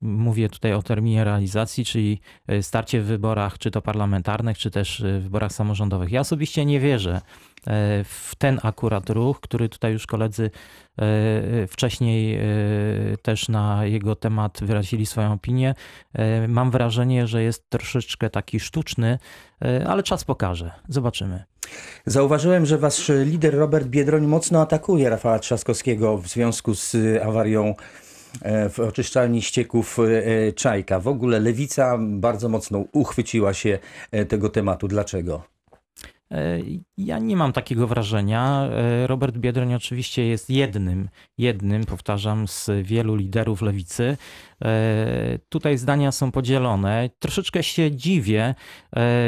Mówię 0.04 0.50
tutaj 0.50 0.74
o 0.74 0.82
terminie 0.82 1.24
realizacji, 1.24 1.86
czyli 1.86 2.22
e, 2.48 2.64
starcie 2.64 3.02
w 3.02 3.06
wyborach, 3.06 3.58
czy 3.58 3.72
to 3.72 3.82
parlamentarnych, 3.82 4.58
czy 4.58 4.72
też 4.72 5.02
e, 5.02 5.20
wyborach 5.20 5.52
samorządowych. 5.52 6.12
Ja 6.12 6.20
osobiście 6.20 6.66
nie 6.66 6.80
wierzę 6.80 7.16
e, 7.16 7.22
w 8.04 8.32
ten 8.38 8.60
akurat 8.64 9.10
ruch, 9.10 9.40
który 9.40 9.70
tutaj 9.70 9.94
już 9.94 10.08
koledzy 10.08 10.52
wcześniej 11.68 12.40
też 13.22 13.50
na 13.50 13.86
jego 13.86 14.16
temat 14.16 14.60
wyrazili 14.62 15.06
swoją 15.06 15.34
opinię. 15.34 15.76
Mam 16.48 16.72
wrażenie, 16.72 17.28
że 17.28 17.44
jest 17.44 17.70
troszeczkę 17.70 18.30
taki 18.30 18.60
sztuczny, 18.60 19.20
ale 19.88 20.04
czas 20.04 20.24
pokaże. 20.24 20.72
Zobaczymy. 20.90 21.44
Zauważyłem, 22.06 22.66
że 22.66 22.78
wasz 22.78 23.12
lider 23.26 23.56
Robert 23.56 23.88
Biedroń 23.88 24.26
mocno 24.26 24.62
atakuje 24.62 25.10
Rafała 25.10 25.40
Trzaskowskiego 25.40 26.18
w 26.18 26.28
związku 26.28 26.76
z 26.76 26.96
awarią 27.24 27.76
w 28.70 28.80
oczyszczalni 28.80 29.42
ścieków 29.42 30.00
e, 30.00 30.54
Czajka. 30.54 31.00
W 31.00 31.08
ogóle 31.08 31.40
lewica 31.40 31.98
bardzo 32.00 32.50
mocno 32.50 32.86
uchwyciła 32.92 33.54
się 33.54 33.80
e, 34.12 34.26
tego 34.26 34.50
tematu. 34.50 34.88
Dlaczego? 34.88 35.53
E, 36.34 36.60
Ja 36.98 37.20
nie 37.20 37.38
mam 37.38 37.54
takiego 37.54 37.88
wrażenia. 37.88 38.70
E, 38.72 39.08
Robert 39.08 39.38
Biedroń 39.38 39.74
oczywiście 39.74 40.26
jest 40.26 40.50
jednym, 40.50 41.10
jednym, 41.38 41.84
powtarzam, 41.84 42.48
z 42.48 42.70
wielu 42.84 43.16
liderów 43.16 43.62
lewicy. 43.62 44.18
E, 44.66 45.40
Tutaj 45.50 45.78
zdania 45.78 46.12
są 46.12 46.32
podzielone. 46.32 47.10
Troszeczkę 47.20 47.64
się 47.64 47.92
dziwię 47.92 48.56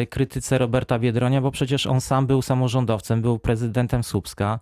krytyce 0.09 0.57
Roberta 0.57 0.99
Biedronia, 0.99 1.41
bo 1.41 1.51
przecież 1.51 1.87
on 1.87 2.01
sam 2.01 2.27
był 2.27 2.41
samorządowcem, 2.41 3.21
był 3.21 3.39
prezydentem 3.39 4.03
Słupska 4.03 4.59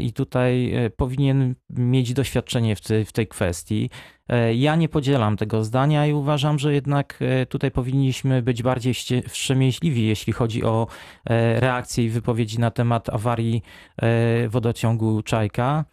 i 0.00 0.12
tutaj 0.12 0.72
powinien 0.96 1.54
mieć 1.70 2.12
doświadczenie 2.14 2.76
w 3.06 3.12
tej 3.12 3.26
kwestii. 3.28 3.90
E, 4.28 4.54
Ja 4.54 4.76
nie 4.76 4.88
podzielam 4.88 5.36
tego 5.36 5.64
zdania 5.64 6.06
i 6.06 6.12
uważam, 6.12 6.58
że 6.58 6.74
jednak 6.74 7.18
e, 7.20 7.46
tutaj 7.46 7.70
powinniśmy 7.70 8.42
być 8.42 8.62
bardziej 8.62 8.94
wstrzemięźliwi, 9.28 10.06
jeśli 10.06 10.32
chodzi 10.32 10.64
o 10.64 10.86
e, 11.24 11.60
reakcje 11.60 12.04
i 12.04 12.08
wypowiedzi 12.08 12.58
na 12.58 12.70
temat 12.70 13.08
awarii 13.08 13.62
wodociągu 14.48 15.22
Czajka. 15.22 15.84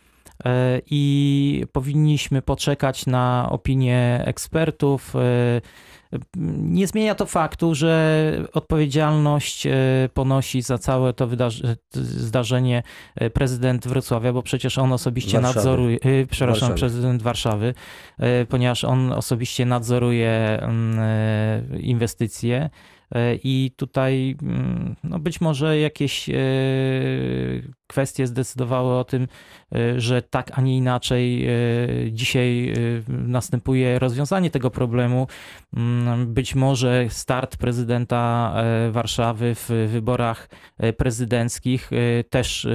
I 0.92 1.64
powinniśmy 1.72 2.42
poczekać 2.42 3.06
na 3.06 3.48
opinię 3.52 4.22
ekspertów. 4.26 5.14
Nie 6.36 6.88
zmienia 6.88 7.16
to 7.16 7.26
faktu, 7.26 7.76
że 7.76 8.32
odpowiedzialność 8.54 9.68
e, 9.68 9.74
ponosi 10.14 10.62
za 10.62 10.78
całe 10.78 11.14
to 11.14 11.30
zdarzenie 11.94 12.84
e, 13.16 13.30
prezydent 13.30 13.88
Wrocławia, 13.88 14.34
bo 14.34 14.44
przecież 14.44 14.78
on 14.78 14.94
osobiście 14.94 15.42
Warszawy. 15.42 15.56
nadzoruje, 15.56 15.98
e, 16.02 16.26
przepraszam, 16.26 16.70
Warszawy. 16.70 16.80
prezydent 16.80 17.22
Warszawy, 17.22 17.74
ponieważ 18.50 18.84
on 18.84 19.12
osobiście 19.12 19.66
nadzoruje 19.66 20.60
mm, 20.62 21.82
inwestycje. 21.82 22.70
I 23.44 23.72
tutaj 23.76 24.36
mm, 24.42 24.96
no 25.04 25.20
być 25.20 25.42
może 25.42 25.80
jakieś 25.80 26.30
kwestie 27.88 28.28
zdecydowały 28.28 28.94
o 28.94 29.04
tym, 29.04 29.28
e, 29.76 30.02
że 30.02 30.22
tak, 30.22 30.52
a 30.54 30.62
nie 30.62 30.78
inaczej 30.78 31.46
e, 31.46 31.52
dzisiaj 32.12 32.70
e, 32.70 32.74
następuje 33.10 34.00
rozwiązanie 34.00 34.52
tego 34.52 34.72
problemu. 34.72 35.28
Mm, 35.78 36.34
Być 36.34 36.56
może 36.56 37.06
start 37.10 37.58
prezydenta 37.58 38.54
Warszawy 38.92 39.56
w 39.56 39.70
wyborach 39.92 40.50
prezydenckich 40.98 41.92
też 42.30 42.68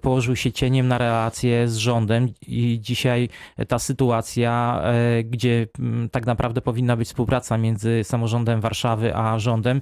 położył 0.00 0.36
się 0.36 0.52
cieniem 0.52 0.88
na 0.88 0.98
relacje 0.98 1.68
z 1.68 1.76
rządem 1.76 2.28
i 2.46 2.78
dzisiaj 2.80 3.28
ta 3.68 3.78
sytuacja, 3.78 4.82
gdzie 5.24 5.66
mm, 5.78 6.08
tak 6.08 6.26
naprawdę 6.26 6.60
powinna 6.60 6.96
być 6.96 7.08
współpraca 7.08 7.58
między 7.58 8.04
samorządem 8.04 8.60
Warszawy 8.60 9.16
a 9.16 9.38
rządem, 9.38 9.80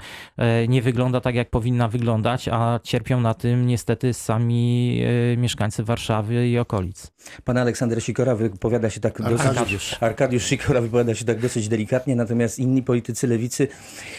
nie 0.68 0.82
wygląda 0.82 1.20
tak, 1.20 1.34
jak 1.34 1.50
powinna 1.50 1.88
wyglądać, 1.88 2.48
a 2.48 2.80
cierpią 2.82 3.20
na 3.20 3.34
tym 3.34 3.66
niestety 3.66 3.89
sami 4.12 5.00
e, 5.32 5.36
mieszkańcy 5.36 5.84
Warszawy 5.84 6.48
i 6.48 6.58
okolic. 6.58 7.12
Pan 7.44 7.56
Aleksander 7.56 8.02
Sikora 8.02 8.34
wypowiada 8.34 8.90
się 8.90 9.00
tak 9.00 9.22
dosyć... 9.22 9.46
Arkadiusz. 9.46 9.96
Arkadiusz 10.00 10.44
Sikora 10.44 10.80
wypowiada 10.80 11.14
się 11.14 11.24
tak 11.24 11.40
dosyć 11.40 11.68
delikatnie, 11.68 12.16
natomiast 12.16 12.58
inni 12.58 12.82
politycy 12.82 13.26
lewicy 13.26 13.68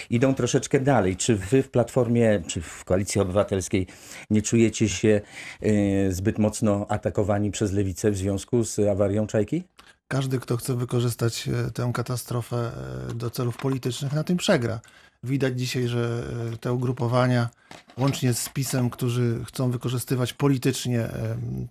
idą 0.09 0.33
troszeczkę 0.33 0.79
dalej. 0.79 1.17
Czy 1.17 1.35
wy 1.35 1.63
w 1.63 1.69
Platformie, 1.69 2.41
czy 2.47 2.61
w 2.61 2.85
Koalicji 2.85 3.21
Obywatelskiej 3.21 3.87
nie 4.29 4.41
czujecie 4.41 4.89
się 4.89 5.21
e, 5.61 6.11
zbyt 6.11 6.39
mocno 6.39 6.85
atakowani 6.89 7.51
przez 7.51 7.71
lewicę 7.71 8.11
w 8.11 8.17
związku 8.17 8.63
z 8.63 8.79
awarią 8.79 9.27
Czajki? 9.27 9.63
Każdy, 10.11 10.39
kto 10.39 10.57
chce 10.57 10.75
wykorzystać 10.75 11.47
e, 11.47 11.71
tę 11.71 11.91
katastrofę 11.93 12.71
e, 13.09 13.13
do 13.13 13.29
celów 13.29 13.57
politycznych, 13.57 14.13
na 14.13 14.23
tym 14.23 14.37
przegra. 14.37 14.79
Widać 15.23 15.59
dzisiaj, 15.59 15.87
że 15.87 16.23
e, 16.53 16.57
te 16.57 16.73
ugrupowania, 16.73 17.49
łącznie 17.97 18.33
z 18.33 18.49
PiSem, 18.49 18.89
którzy 18.89 19.45
chcą 19.45 19.71
wykorzystywać 19.71 20.33
politycznie 20.33 21.09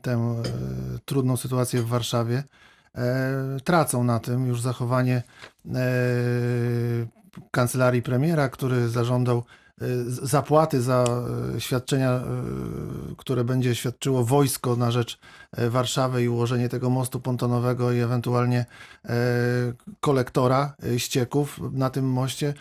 tę 0.02 0.42
trudną 1.04 1.36
sytuację 1.36 1.82
w 1.82 1.86
Warszawie, 1.86 2.42
tracą 3.64 4.04
na 4.04 4.20
tym. 4.20 4.46
Już 4.46 4.60
zachowanie 4.60 5.22
kancelarii 7.50 8.02
premiera, 8.02 8.48
który 8.48 8.88
zażądał 8.88 9.44
zapłaty 10.06 10.82
za 10.82 11.04
e, 11.56 11.60
świadczenia, 11.60 12.10
e, 12.10 12.22
które 13.16 13.44
będzie 13.44 13.74
świadczyło 13.74 14.24
wojsko 14.24 14.76
na 14.76 14.90
rzecz 14.90 15.18
e, 15.52 15.70
Warszawy 15.70 16.22
i 16.22 16.28
ułożenie 16.28 16.68
tego 16.68 16.90
mostu 16.90 17.20
pontonowego 17.20 17.92
i 17.92 17.98
ewentualnie 17.98 18.66
kolektora 20.00 20.74
ścieków 20.96 21.60
na 21.72 21.90
tym 21.90 22.10
moście, 22.10 22.54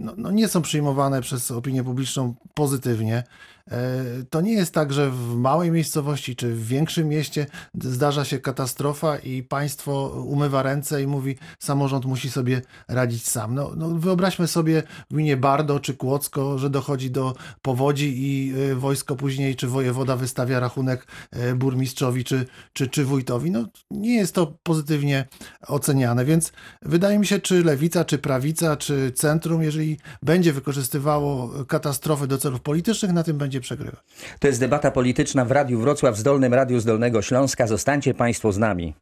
no, 0.00 0.12
no 0.16 0.30
nie 0.30 0.48
są 0.48 0.62
przyjmowane 0.62 1.20
przez 1.20 1.50
opinię 1.50 1.84
publiczną 1.84 2.34
pozytywnie. 2.54 3.24
E, 3.70 4.04
To 4.30 4.40
nie 4.40 4.52
jest 4.52 4.74
tak, 4.74 4.92
że 4.92 5.10
w 5.10 5.36
małej 5.36 5.70
miejscowości 5.70 6.36
czy 6.36 6.54
w 6.54 6.66
większym 6.66 7.08
mieście 7.08 7.46
zdarza 7.74 8.24
się 8.24 8.38
katastrofa 8.38 9.18
i 9.18 9.42
państwo 9.42 10.08
umywa 10.26 10.62
ręce 10.62 11.02
i 11.02 11.06
mówi, 11.06 11.36
samorząd 11.58 12.04
musi 12.04 12.30
sobie 12.30 12.62
radzić 12.88 13.28
sam. 13.28 13.54
No, 13.54 13.72
no 13.76 13.88
wyobraźmy 13.88 14.48
sobie 14.48 14.82
w 15.10 15.14
gminie 15.14 15.36
Bardo 15.36 15.80
czy 15.80 15.94
Kłodzko, 15.94 16.58
że 16.58 16.70
dochodzi 16.70 17.10
do 17.10 17.34
powodzi 17.62 18.14
i 18.16 18.54
y, 18.56 18.74
wojsko 18.74 19.16
później, 19.16 19.56
czy 19.56 19.66
wojewoda 19.68 20.16
wystawia 20.16 20.60
rachunek 20.60 21.06
y, 21.36 21.54
burmistrzowi 21.54 22.24
czy, 22.24 22.46
czy, 22.72 22.88
czy 22.88 23.04
wójtowi. 23.04 23.50
No, 23.50 23.64
nie 23.90 24.14
jest 24.14 24.34
to 24.34 24.58
pozytywnie 24.62 25.28
oceniane, 25.66 26.24
więc 26.24 26.52
wydaje 26.82 27.18
mi 27.18 27.26
się, 27.26 27.38
czy 27.38 27.64
lewica, 27.64 28.04
czy 28.04 28.18
prawica, 28.18 28.76
czy 28.76 29.12
centrum, 29.12 29.62
jeżeli 29.62 29.98
będzie 30.22 30.52
wykorzystywało 30.52 31.64
katastrofy 31.64 32.26
do 32.26 32.38
celów 32.38 32.60
politycznych, 32.60 33.12
na 33.12 33.22
tym 33.22 33.38
będzie 33.50 33.60
przegrywać. 33.60 34.00
To 34.38 34.46
jest 34.48 34.60
debata 34.60 34.90
polityczna 34.90 35.44
w 35.44 35.50
Radiu 35.50 35.80
Wrocław, 35.80 36.16
Zdolnym 36.16 36.54
Radiu 36.54 36.80
z 36.80 36.84
Dolnego 36.84 37.22
Śląska. 37.22 37.66
Zostańcie 37.66 38.14
Państwo 38.14 38.52
z 38.52 38.58
nami. 38.58 38.94